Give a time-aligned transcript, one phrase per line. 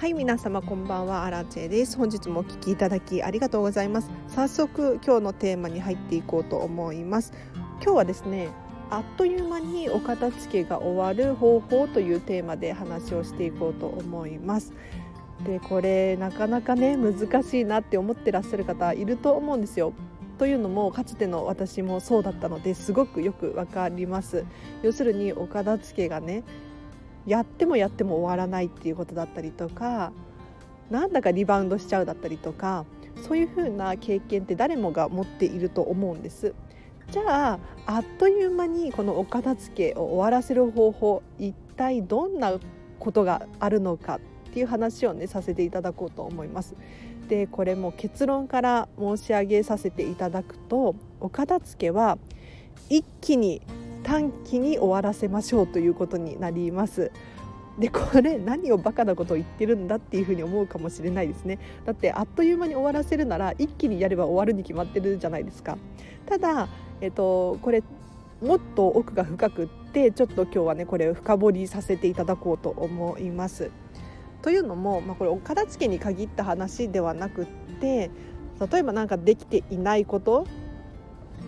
[0.00, 1.26] はい皆様こんばんは。
[1.26, 1.98] アラチェです。
[1.98, 4.10] 本日もお聞きいただきありがとうございます。
[4.28, 7.34] 早速今日のテーマに入っていこうと思います。
[7.82, 8.48] 今日はですね
[8.88, 14.72] あっという間にお片付けが終わる方法というテーマで話をしていこうと思います。
[15.44, 19.92] でこれなかなかね難しいなって思ってらっしゃる方いると思うんですよ。
[20.38, 24.46] というのもかつての私もそうだったのですごくよくわかります。
[24.82, 26.42] 要するにお片付けがね
[27.26, 30.12] やってもやっても終わらないっていうことだったりとか
[30.90, 32.84] なんだかリバウンドしちゃうだったりとか
[33.26, 36.54] そういうふうな経験って誰もが持っていると思うんです。
[37.10, 42.58] じゃああっという間にこのお片付けを終わらせる方法一体どんな
[43.00, 46.76] ことがあるのかっていう話をねさせていただこうと思います。
[47.28, 52.18] でこれも結論から申し上げさせていただくとお片付けは
[52.88, 53.62] 一気に
[54.02, 57.10] 短期に終わらせましょうということになります。
[57.78, 61.58] でこれ何をバカなことを言ってるんだっていうふうに思うかもしれないですね。
[61.86, 65.78] だってあっという間に終わらせるなら一気にやれば終わるに決まってるじゃないですか。
[66.26, 66.68] ただ、
[67.00, 67.82] えっと、これ
[68.42, 73.70] もっと奥が深くってちょっと今日はねこれを深掘りさせていただこうと思います。
[74.42, 77.46] というのも、まあ、これお片付けに限った話ではなくっ
[77.80, 78.10] て
[78.72, 80.46] 例えば何かできていないこと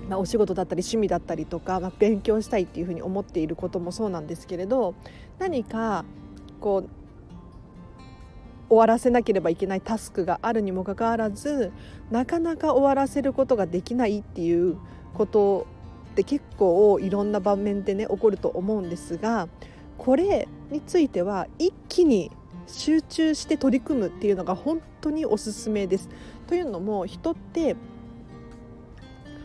[0.08, 4.94] まあ、お仕事だったり趣味だったりとか、まあ、勉強したいっていうふうに思っていることもそうなんですけれど
[5.38, 6.04] 何か
[6.60, 6.88] こう
[8.68, 11.72] 終わらせなければいけないタスクがあるにもかかわらず
[12.10, 14.78] なかなか終わらせることができないっていう
[15.14, 15.66] こと
[16.12, 19.48] って結構いろんな場面でね起こると思うんですが
[19.98, 22.30] これについては一気に
[22.66, 26.08] 集中して取り組むっていうのが本当におすすめです。
[26.46, 27.76] というのも人って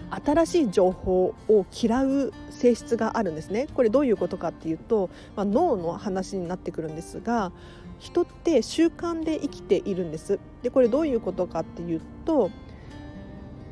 [0.09, 3.67] 新しい情報を嫌う性質があるんですね。
[3.73, 7.52] これどういうことかっていうと、まあ、脳の話になってくるんですが
[7.99, 10.39] 人って習慣で生きているんです。
[10.61, 12.52] でこれどういうことかっていうと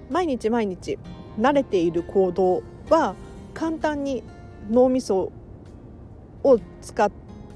[0.09, 0.99] 毎日毎日
[1.39, 3.15] 慣れている行動は
[3.53, 4.23] 簡単に
[4.69, 5.31] 脳みそ
[6.43, 7.11] を使っ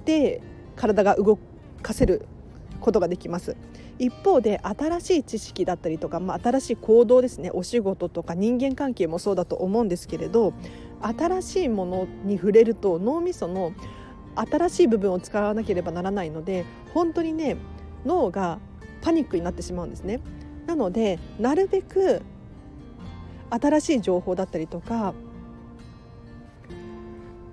[0.06, 0.42] て
[0.76, 1.38] 体が動
[1.82, 2.26] かせる
[2.80, 3.56] ことができます。
[4.00, 10.54] 一方で新しい知識だったりとか、まあ、新しい行動ですねお仕事とか人間関係もそうだと思うんですけれど
[11.02, 13.74] 新しいものに触れると脳みその
[14.36, 17.58] 新しい部分を使わなければならないので本当にね
[18.06, 18.60] 脳が
[19.02, 20.20] パニックになってしまうんですね。
[20.66, 22.22] なのでなるべく
[23.50, 25.14] 新しい情報だったりとか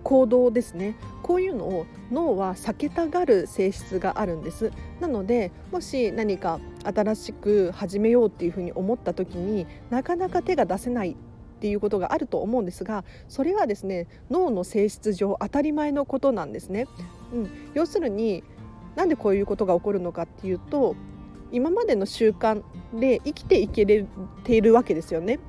[0.07, 0.95] 行動ですね。
[1.25, 4.71] こういうのを脳は避けたがる性質があるんです。
[5.01, 11.17] なのでもし何か新しく始めようっていうふうに思った時になかなか手が出せない
[11.57, 16.87] っていうことがあると思うんですがそれはですね脳の性質上当たり前のことなんですね、
[17.33, 18.45] うん、要するに
[18.95, 20.95] なんでこういうことが起こるのかっていうと
[21.51, 22.63] 今までの習慣
[22.95, 24.07] で生きていけれ
[24.45, 25.41] ているわけですよね。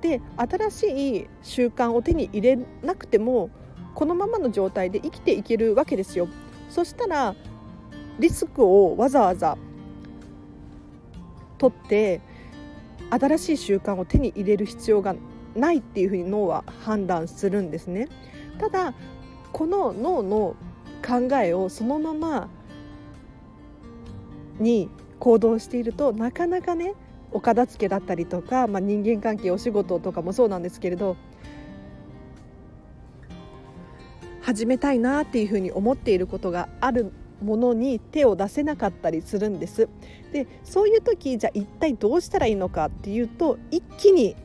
[0.00, 3.50] で新しい習慣を手に入れなくても
[3.96, 6.28] このままの状態で生きていけるわけですよ。
[6.68, 7.34] そしたら
[8.18, 9.56] リスクをわざわざ
[11.56, 12.20] 取って
[13.08, 15.16] 新しい習慣を手に入れる必要が
[15.54, 18.08] ないっていうふうに脳は判断するんですね。
[18.58, 18.92] ただ
[19.50, 20.56] この脳の
[21.02, 22.50] 考えをそのまま
[24.58, 26.92] に行動しているとなかなかね
[27.32, 31.16] お片付けだったりとか、まあ、人間関係お仕事とかもそうなんですけれど
[34.46, 37.10] 始めたいなっていうふうに思っていることがある
[37.42, 39.88] ものに手を出せなかったりするんです。
[40.32, 44.36] でそういう時じゃあ一体どうしたらいいのかっていうと一気に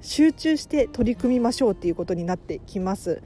[0.00, 3.20] 集中して取り組みましょうっていうことになってきます。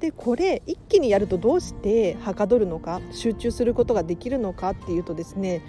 [0.00, 5.60] でこれ一気にやるとどうしてはかどるのか集中することができるのかっていうとですね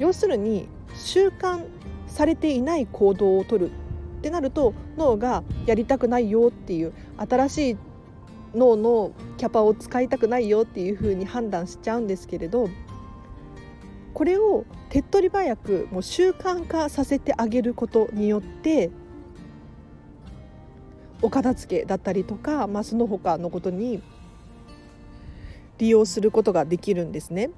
[0.00, 0.66] 要するに
[0.96, 1.64] 習慣
[2.08, 7.76] されていない行動をとるってなると脳がやりたくないよっていう新しい
[8.54, 12.68] 脳のキャパを使いたくないよっていうふうに判断しちゃうんですけれど
[14.14, 18.90] これを手っ取り早くもう習慣化させてあげることによって
[21.22, 24.02] お片付けだったりとか、まあ、その他のことに
[25.78, 27.50] 利用することができるんですね。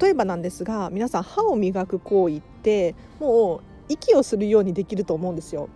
[0.00, 5.68] 例えばなんですが皆さん歯を磨く行為ってもう息をするようにできると思うんですよ。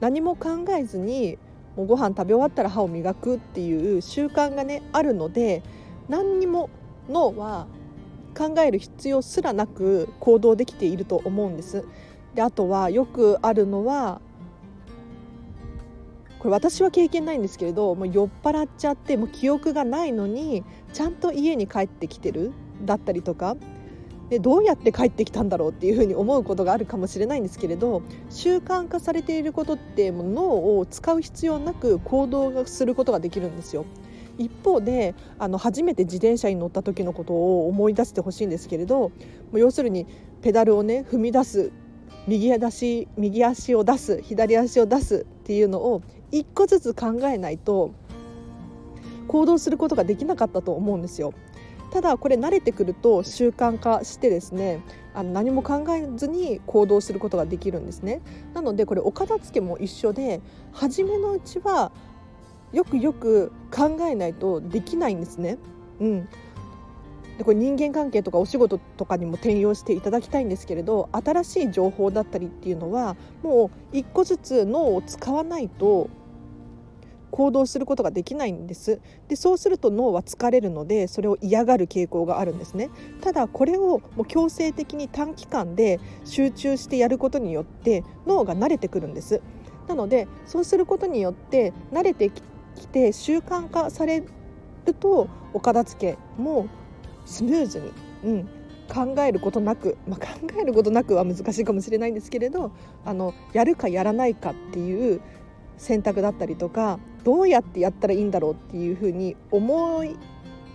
[0.00, 1.38] 何も考えずに
[1.76, 5.62] もうご飯食べ終わったら歯を磨くっていう習慣がねあるので
[6.08, 6.70] 何にも
[7.08, 7.66] 脳は
[8.36, 11.84] 考える必要すらなく行動できていると思うんです。
[12.34, 14.20] であとはよくあるのは
[16.40, 22.52] これ私は経験ないんですけれどもう酔っ払っちゃってもう記憶がないのにちゃんと家に帰ってきてる
[22.84, 23.56] だったりとか
[24.34, 33.84] でどうやって帰ってきたんだろうっていうふうに思うことがあるかもしれないんですけれど習慣化されていることってもう脳を使う必要なく行動することができるんですよ。
[34.36, 39.12] 一方であの初めて自転車に乗った時のことを思い出してほしいんですけれども
[39.52, 40.08] う要するに
[40.42, 41.70] ペダルをね踏み出す
[42.26, 46.02] 右足右足を出す左足を出すっていうのを
[46.32, 47.92] 一個ずつ考えないと
[49.28, 51.32] 行動することができなかったと思うんですよ。
[51.94, 54.82] ただこれ慣れてくると習慣化してですね
[55.14, 58.20] あの何も考えずに行動することができるんですね
[58.52, 60.40] なのでこれお片付けも一緒で
[60.72, 61.92] 初めのうちは
[62.72, 65.58] よくよく考えないとできないんですね。
[66.00, 66.28] うん、
[67.38, 73.14] でこれ人間関係とかお仕事とかにも転用していただきたいんですけれど新しい情報だったりっていうのは
[73.44, 76.10] もう一個ずつ脳を使わないと
[77.34, 79.00] 行動することができないんです。
[79.26, 82.90] でそうすると脳は疲れるのでそれを嫌がる傾向があるんですね。
[83.22, 89.40] ただこれをもう強制的に短期間で集中してやることによって脳が慣れてくるんです。
[89.88, 94.22] なのでそうすることによって慣れてきて習慣化され
[94.86, 96.68] るとお片付けも
[97.26, 97.90] スムーズに、
[98.24, 98.48] うん、
[98.88, 100.28] 考えることなく、まあ、考
[100.60, 102.70] えることなくは難しいかもしれないんですけれど
[103.04, 105.20] あのやるかやらないかっていう
[105.78, 110.16] 選択だったりとかどうやってやったらいいんだろうっていうふうに思い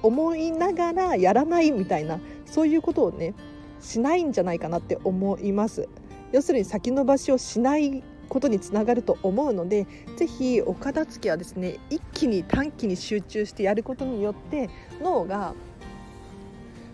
[0.01, 3.33] 思いながらやらないみたいなそういうことをね
[3.81, 5.87] しないんじゃないかなって思います。
[6.31, 14.69] 要するに先延ばしをしないことにつながると思うのでぜひお片付けはですね一気に短期に集中してやることによって
[15.01, 15.55] 脳が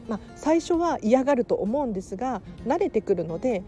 [0.08, 3.64] まあ、最初は嫌がると思うんですが慣れてくるので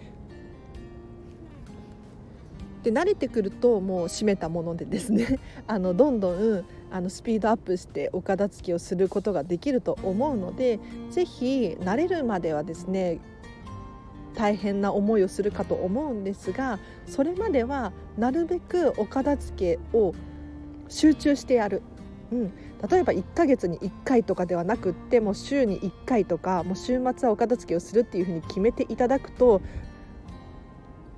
[2.84, 10.80] で慣れてくるともう閉めたものでですね あのどんどんあのスピードアップしてお片付けをすることができると思うので
[11.10, 13.20] 是非慣れるまではですね
[14.36, 20.14] 大変な思いをするかと思うんですがそれまではなるべくお片付けを
[20.88, 21.82] 集中してやる、
[22.32, 22.52] うん、
[22.90, 29.62] 例えば1ヶ月に1回とかではなくってもう週に1回とかもう週末はお片付けをするっていうふうに決めていただくと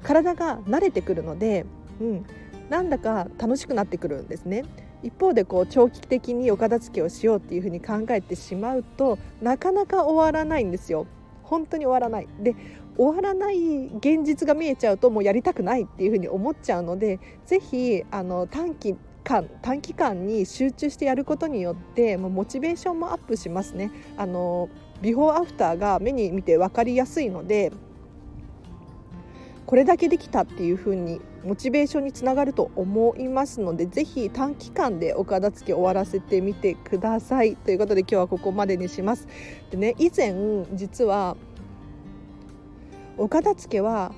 [0.04, 1.66] 体が慣れてくるので、
[2.00, 2.26] うん、
[2.70, 4.64] なんだか楽しくなってくるんですね。
[5.02, 11.08] 一方でこう長期的にお片付けをしようっていうふうに考えてしまうとなかなか終わらないんですよ。
[11.44, 12.56] 本当に終わらないで
[12.98, 23.92] 終わらない現実が見えちゃうともうやりたくないっていうふうに思っちゃうのでぜひあの短期間短期間に集中してやることによってもうモチベーションもアップしますね。
[24.18, 24.70] あの
[25.02, 27.72] ビフォーアフターが目に見て分かりやすいので
[29.70, 37.56] これだけできたっていう風にモチベーションにつながると思いますのでぜひ短期間でお片付け終わらせてみてください。
[37.56, 39.28] ということで今日はここまでにします。
[39.70, 40.34] でね以前
[40.74, 41.38] 実は
[43.16, 44.12] お片付けは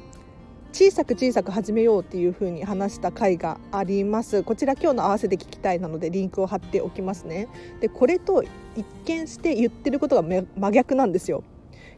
[0.71, 4.43] 小さく小さく始めようっていう風に話した回があります。
[4.43, 7.49] こちら今日の合わせて聞きたいなのでリンクを貼っておきますね。
[7.81, 8.41] でこれと
[8.77, 11.43] 一見して言ってることが真逆なんですよ。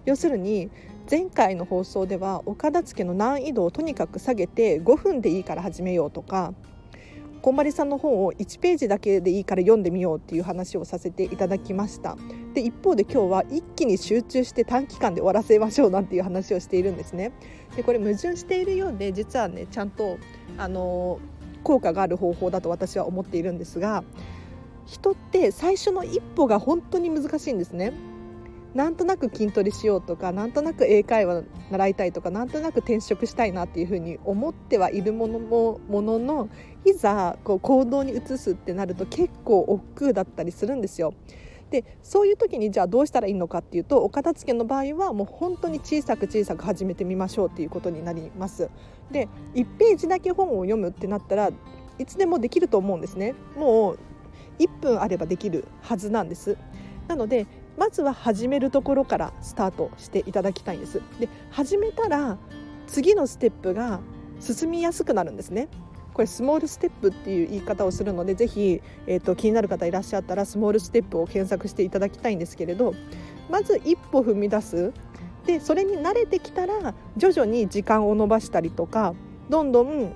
[0.06, 0.72] 要するに
[1.10, 6.54] 前回の放送ではお片付けの難易度をとにかく下げて5分でいいから始めようとか
[7.42, 12.16] こんまりさんの本を1ページだけでいいから読んでみようっていう話をさせていただきました。
[12.54, 17.34] で一方で今日は一気に集中して短期間で終わらせましょうなんていう話をしているんですね。
[17.76, 20.20] でこれ矛盾しているようで実はねちゃんと
[20.58, 21.20] あの
[21.64, 24.06] 効果がある方法だと私は思っているんですが
[24.86, 27.92] 人って最初の一歩が本当に難しいんですね。
[28.74, 36.50] なんとなく筋トレしようとかなんとなく英会話習いたいとかなんとなく転職したいなっていうふうに思ってはいるものもものの
[36.86, 41.14] いざこう行動に移すってなると結構億劫だったりするんですよ。
[41.70, 48.70] でそういう時にじゃあどうしたらいいのかっていうとお片付けの場合はもう本当に小さく小さく始めてみましょうっていうことになります。
[49.12, 51.50] で1ページだけ本を読むってなったら
[52.00, 53.34] いつでもできると思うんですね。
[53.58, 54.00] もう
[54.60, 56.58] 1分あればできるはずなんです。
[57.08, 61.02] なのでまずは始めるところからスタートしていただきたいんです。
[61.20, 62.38] で始めたら
[62.88, 64.00] 次のステップが
[64.40, 65.68] 進みやすくなるんですね。
[66.14, 72.94] これスモールステップっていう言い方をするのでぜひ、えーと、気になる方いらっしゃったらスモールステップを検索していただきたいんですけれど
[73.50, 74.94] まず一歩踏み出す
[75.48, 79.16] でそれに慣れてきたら徐々に時間を延ばしたりとか
[79.50, 80.14] どんどん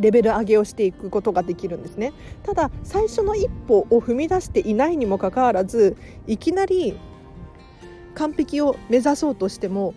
[0.00, 2.12] レベル上げをしていくことができるんですね。
[2.42, 5.96] ただ最初の一歩を踏み出していないにもかかわらず
[6.26, 6.96] いきなり
[8.14, 9.94] 完璧を目指そうとしても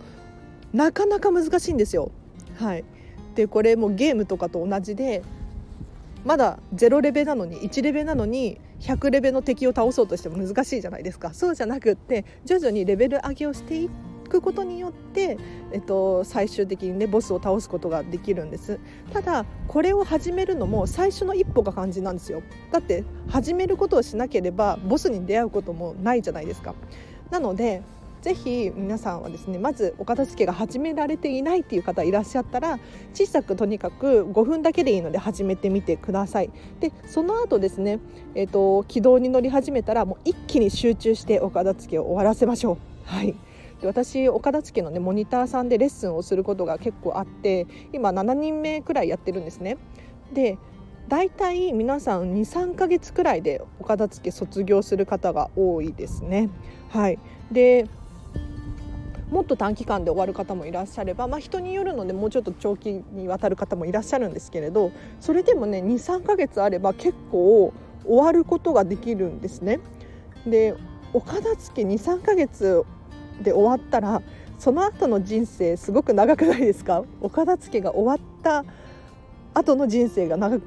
[0.72, 2.10] なかなか難しいんですよ。
[2.56, 2.84] はい、
[3.34, 5.22] でこれもゲームとかと同じで
[6.24, 11.32] まだ0レベなのに1レベなのに100レベの敵を倒そうとしても難しいじゃないですか。
[11.32, 13.88] そうじゃなくって徐々にレベル上げをしてい
[14.28, 15.38] くことによって、
[15.72, 18.78] えっと、最終的にねボスを倒すことができるんです。
[19.12, 22.42] ただこれを始めるのも最初の一歩が肝心なんですよ。
[22.70, 26.74] だって始めることをしなければボスに出会うこともないじゃないですか。
[27.30, 27.82] なので
[28.22, 32.78] ぜひ皆さんはですねまずお片付けが始められていないっていう方いらっしゃったら
[33.14, 36.50] 小さくとにかく5分だけでいいので始めてみてください。
[36.80, 38.00] でその後ですね、
[38.34, 42.78] えーと、軌道に乗り始めたらもう一気に集中してお片付けを終わらせましょう。
[43.04, 43.34] はい。
[43.86, 49.78] 私お片付のねモニターさんでレッスンをすることが結構あって今7人目くらいやってるんですね。
[50.32, 50.58] で
[51.08, 56.50] 大体皆さん23ヶ月くらいでお片付卒業する方が多いですね。
[56.90, 57.18] はい、
[57.50, 57.86] で
[59.30, 67.72] もっと短期間で終わる方もいらっしゃれば、まあ、人によるのでもうちょっと長期にわたる方もいらっしゃるんですけれどそれでもね23ヶ月あれば結構
[68.04, 69.80] 終わることができるんですね。
[70.46, 70.74] で
[71.12, 72.84] お片付23ヶ月
[73.42, 74.22] で終わったら
[74.58, 77.04] その後の人生すごく長くないですか？
[77.20, 78.64] お片付けが終わった
[79.54, 80.60] 後の人生が長い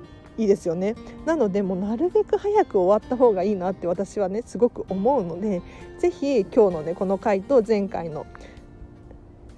[0.46, 5.62] いですよねなのでもうなるべく早く終わった方がいいなって私はねすごく思うので
[6.00, 8.26] 是非今日のねこの回と前回の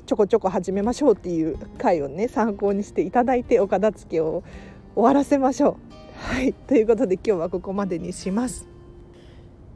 [0.08, 4.44] ちょこちょこ始めましょうっていう回をね参考にしていただいてお片付けを
[4.96, 6.34] 終わらせましょう。
[6.34, 8.68] はいということで今日はここまでにします。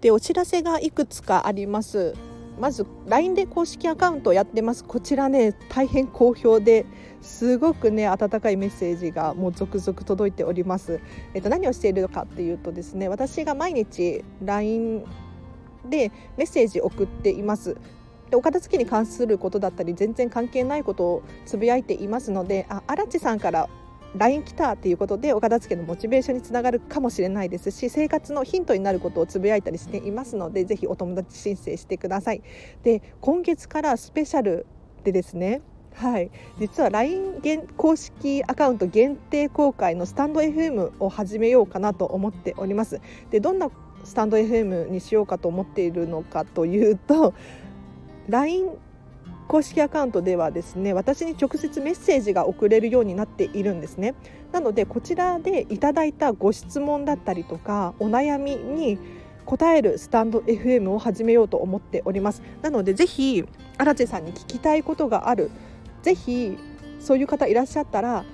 [0.01, 2.13] でお知らせがいくつかあります。
[2.60, 6.86] まず LINE で公式アカウントをやってますこちらね大変好評で
[7.22, 11.02] すごくね温かいメッセージがもう続々届いております。
[11.34, 15.04] えっと何をしているのかっていうとですね私が毎日 LINE
[15.86, 17.78] でメッセージ送っています。
[18.30, 23.70] でお片付けに関することだったり全然関係ないことをつぶやいていますのであ荒地さんから
[24.16, 32.42] LINE 来たっていうことでお片付けのモチベーションにつながるかもしれないですし生活のヒントになることをつぶやいたりしていますのでぜひお友達申請してください。
[32.84, 34.66] で今月からスペシャル
[35.04, 35.62] でですね
[35.94, 37.42] はい、実は LINE
[37.76, 43.02] 公式アカウント限定公開のスタンド FM を始めようかなと思っております。
[43.32, 43.72] でどんな
[44.04, 47.34] スタンド FM にしようかと思っているのかというと
[48.30, 48.70] LINE
[49.48, 54.13] 公式アカウントではですね私に直接メッセージが送れるようになっているんですね。
[54.51, 58.98] なのでこちらでいただいたご質問だったりとかお悩みに
[59.46, 62.42] 答えるスタンド FM を始めようと思っております。
[62.62, 63.46] なのでぜひ
[63.77, 65.50] 荒地さんに聞きたいことがある。
[66.01, 66.58] ぜひ
[67.00, 68.25] そういう方いらっしゃったら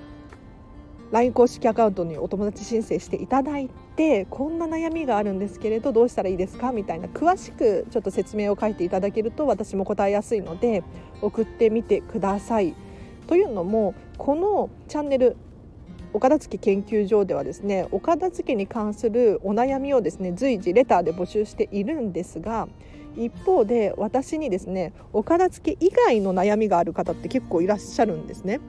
[1.12, 6.72] LINE 公式アカウントにお友達申請していただいてこんな悩みがあるんですけれどどうしたらいいですか？
[6.72, 10.82] みたいな詳しくちょっと説明を書いていただけると私も答えやすいので
[11.22, 12.74] 送ってみてください。
[13.26, 15.36] というのもこのチャンネル
[16.12, 22.68] お片付け研究所ではですねお片付けに関するお悩みをですね随時レターで募集しているんですが
[23.16, 28.60] 一方で私にですねお片付け以外の悩みがある方って結構いらっしゃるんですね。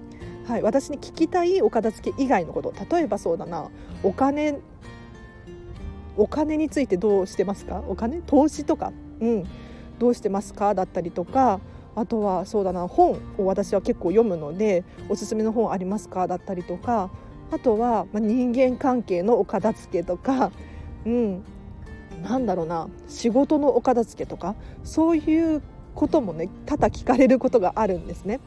[0.48, 3.70] はい、私に聞きたいお片付け以外のこと例えばそうだな
[4.04, 4.60] お金
[6.18, 7.84] お金についてどうしてますか？
[7.88, 8.22] お金？
[8.22, 9.44] 投資とか、うん、
[10.00, 10.74] どうしてますか？
[10.74, 11.60] だったりとか。
[11.98, 12.88] あとはそうだな。
[12.88, 16.28] 本を私は結構読むのでおすすめの本ありますか？
[16.28, 17.10] だったりとか。
[17.52, 20.52] あとは、まあ人間関係のお片付けとか、
[21.06, 21.44] うん、
[22.24, 22.90] なんだろうな。
[23.08, 24.56] 仕事のお片付けとか。
[24.84, 25.62] そういう
[25.94, 28.42] こともね多々聞かれることがあるんですね。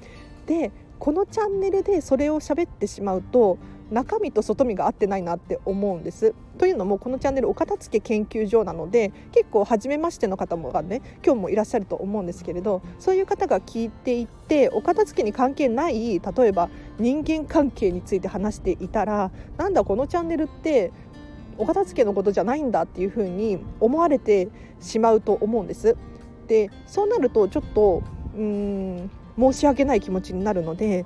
[0.46, 3.56] でこのチャンネルでそれを喋ってしまうと
[3.90, 6.34] 中身と外身が合ってないなって思うんです。
[6.58, 16.68] というのもこのチャンネルお片付け研究所なので結構初めましての方もがね今日もいらっしゃると思うんですけれどそういう方が聞いていてお片付けに関係ない例えば
[16.98, 20.92] 人間関係について話していたらなんだこのチャンネルって
[21.56, 24.48] お片付けのことじゃないんだっていうふうに思われて
[24.80, 25.96] しまうと思うんです。
[26.46, 28.02] でそうなるとちょっと
[28.34, 31.04] うーん申し訳ない気持ちになるので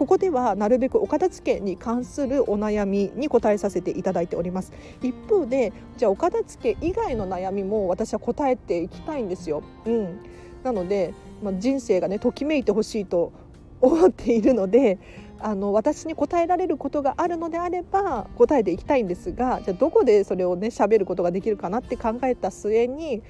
[0.00, 4.72] ここではなるべくお片付けに関するお悩みに答えさせていただいております。
[5.02, 10.20] 一方でじゃあお片付け以外の悩みも私は答えていきたいんですよ、うん、
[10.64, 13.30] なので、まあ、人生がねときめいてほしいと
[13.82, 14.98] 思っているので
[15.38, 23.22] あの私に答えられることがあるのであれば答えていきたいんですがじゃあどこでそれをね喋ることができるかなって考えた末に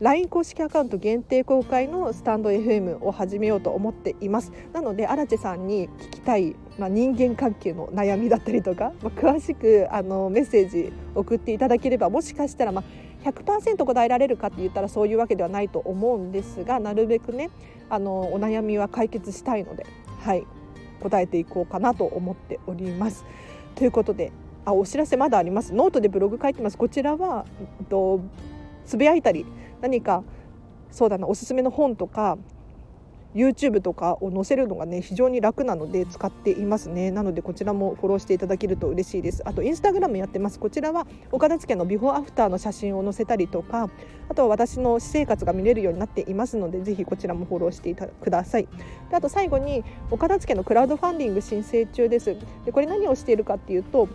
[0.00, 4.52] LINE 公式アカウント限定公開のスタンド FM を始めようと思っています。
[4.72, 12.84] なので荒地さんに聞きたい、まあ、人間関係の悩みだったりとか、まあ、詳しくあのメッセージ送っていただければもしかしたら、ま
[13.24, 17.50] あ、100%答えられるかって言ったらそういうわけではないと思うんですがなるべくね
[17.90, 19.84] あのお悩みは解決したいので、
[20.20, 20.46] はい、
[21.00, 23.24] 答えていこうかなと思っております。
[23.74, 24.30] ということで
[24.64, 25.74] あお知らせまだあります。
[25.74, 26.78] ノートでブログ書いてます。
[26.78, 27.46] こちらは
[27.88, 28.20] と
[28.84, 29.44] つぶやいたり
[29.80, 30.22] 何か
[30.90, 32.38] そうだなおすすめの本とか
[33.34, 37.10] YouTube とかを載せるのがね非常に楽なので使っていますね。
[37.10, 39.42] なのでこちらもフォローしていただけると嬉しいです。
[39.44, 40.58] あとインスタグラムやってます。
[40.58, 43.90] こちらはお片付のビフォーアフターの写真を載せたりとか
[44.30, 48.68] あとは私の私生活が見れるようになっていますのでぜひこちらもフォローしてください。
[49.10, 52.34] であと最後にお片付のクラウドファンディング申請中です。
[52.64, 54.08] でこれ何をしているかっていうと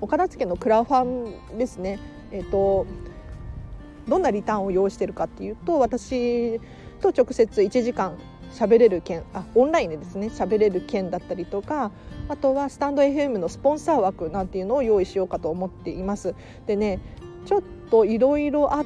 [0.00, 1.98] お片付のクラファンですね。
[2.30, 2.86] えっ、ー、と
[4.08, 6.60] どんなリターンを用意してるかっていうと私
[7.00, 8.16] と直接1時間
[8.52, 11.90] 喋れる件あオンラインでですね喋れる件だったりとか
[12.28, 16.34] あとはスタンド FM のスポンサー枠なんていうのを用意しようかと思っています。
[16.66, 17.00] でね
[17.46, 18.84] ちょっといろいろあっ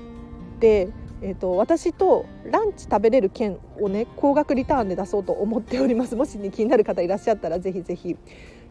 [0.58, 0.88] て
[1.20, 8.16] えーと、私とランチ食べれる券をね高額リターンで出そうと思っておりますもし、ね、気になる方いらっしゃったらぜひぜひ、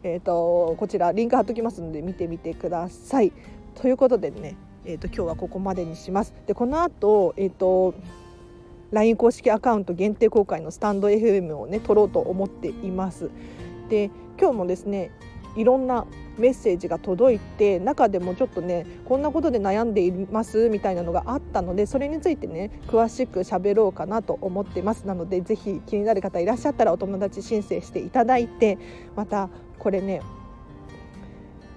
[0.03, 3.33] えーと、こちらリンク貼っときますので見てみてください。
[3.75, 4.55] ということでね、
[4.87, 6.33] えーと、今日はここまでにします。
[6.47, 7.93] でこの後、えー、と
[8.91, 13.29] LINE 公式アカウント限定公開のスタンド FM をね撮ろうと思っています。
[13.89, 15.11] で今日もですね
[15.57, 16.05] いろんな
[16.37, 28.77] メッセージが届いて中でもちょっとねこんなことで悩んでいますみたいなのがあったのでそれについてね詳しく喋ろうかなと思ってますなのでぜひ気になる方いらっしゃったらお友達申請していただいて
[29.15, 30.21] またこれね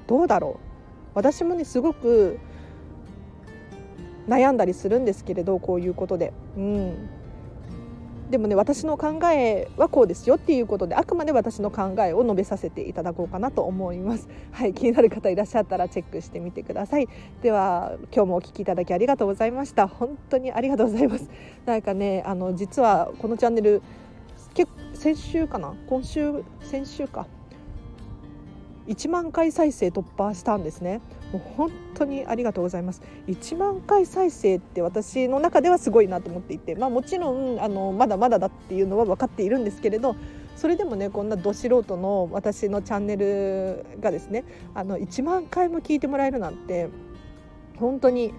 [0.07, 0.71] どうだろう
[1.15, 2.39] 私もねすごく
[4.31, 6.33] 悩んだりするんですけれどこういうことで。
[6.57, 7.09] うん。
[8.31, 14.29] でもね私の考えはこうですよっていうことであくまで私の考えを述べさせていただこうかなと思います。
[14.53, 17.09] はい気になる方いらっしゃったらチェックしてみてください。
[17.43, 19.89] では今日もお聞きいただきありがとうございました。
[19.89, 21.29] 本当にありがとうございます。
[21.67, 23.83] なんかねあの実はこのチャンネル
[24.55, 25.75] 結先週かな？
[25.89, 27.27] 今週先週か。
[28.87, 31.01] 1万回再生突破したんですね。
[31.33, 33.03] もう本当にありがとうございます。
[33.29, 40.17] 1万回再生って私の中ではすごいなと思っていて、まあ、もちろんあのまだまだだっていうのは分かっているんですけれど
[40.57, 46.89] それでもねこんなど素人の私のチャンネルがですねあの1万回も聞いてもらえるなんて
[47.77, 48.35] 本当に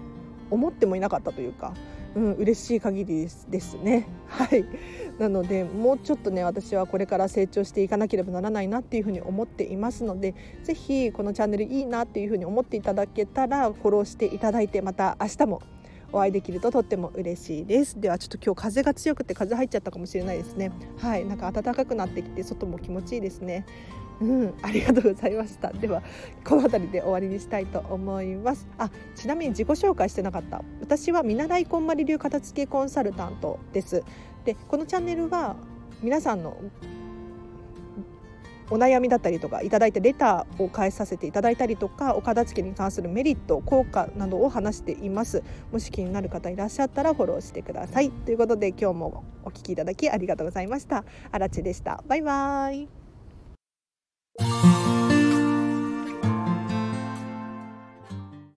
[0.50, 1.72] 思ってもいなかったというか、
[2.14, 4.06] うん、嬉しい限りですですね。
[4.28, 4.64] はい。
[5.18, 15.62] なのでもうちょっとね私はこれから成長していかなければならないなっていうふうに思っていますので是非このチャンネルいいなっていうふうに思っていただけたらフォローしていただいてまた明日も
[16.12, 17.98] お会いできるととっても嬉しいです。
[17.98, 20.70] ではちょっと今日風が強くて風入っちゃったかもしれないですね。
[20.98, 21.24] はい。
[21.24, 23.64] なんか暖かくなってきて外も気持ちいいですね。
[24.22, 25.72] うん、ありがとうございました。
[25.72, 26.00] では
[26.44, 28.68] この辺りで終わりにしたいと思います。
[28.78, 30.62] あちなみに自己紹介してなかった。
[30.80, 34.04] 私は見習いこんまり流片付けコンサルタントです。
[34.44, 35.56] でこのチャンネルは
[36.02, 36.56] 皆さんの
[38.70, 45.42] お悩みだったりとかいただいたレターを返させていただいたりとかお片付けに関するメリット効果などを話しています。
[45.72, 48.10] もし気になる方いらっしゃったらフォローしてください。
[48.10, 51.04] ということで今日もお聞きいただきありがとうございました。
[51.32, 52.04] あらちでした。
[52.06, 53.01] バイバイ。
[54.38, 54.81] Thank you.